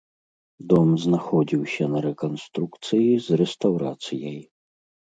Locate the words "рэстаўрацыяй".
3.45-4.39